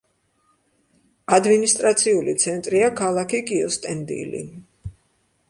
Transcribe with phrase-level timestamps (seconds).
[1.37, 4.43] ადმინისტრაციული ცენტრია ქალაქი კიუსტენდილი.